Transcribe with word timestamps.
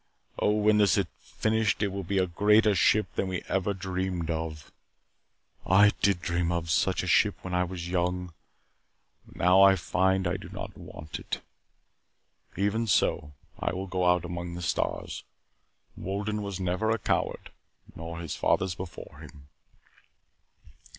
Oh, 0.39 0.49
when 0.53 0.79
this 0.79 0.97
is 0.97 1.05
finished 1.19 1.83
it 1.83 1.89
will 1.89 2.01
be 2.03 2.17
a 2.17 2.25
greater 2.25 2.73
ship 2.73 3.13
than 3.13 3.27
we 3.27 3.43
ever 3.47 3.71
dreamed 3.75 4.31
of. 4.31 4.71
I 5.63 5.91
did 6.01 6.23
dream 6.23 6.51
of 6.51 6.71
such 6.71 7.03
a 7.03 7.07
ship 7.07 7.35
when 7.43 7.53
I 7.53 7.63
was 7.65 7.87
young. 7.87 8.33
But 9.27 9.35
now 9.35 9.61
I 9.61 9.75
find 9.75 10.25
that 10.25 10.33
I 10.33 10.37
do 10.37 10.49
not 10.49 10.75
want 10.75 11.19
it. 11.19 11.41
Even 12.57 12.87
so, 12.87 13.33
I 13.59 13.73
will 13.73 13.85
go 13.85 14.05
out 14.09 14.25
among 14.25 14.55
the 14.55 14.63
stars. 14.63 15.23
Wolden 15.95 16.41
was 16.41 16.59
never 16.59 16.89
a 16.89 16.97
coward, 16.97 17.51
nor 17.95 18.21
his 18.21 18.35
fathers 18.35 18.73
before 18.73 19.19
him." 19.19 19.49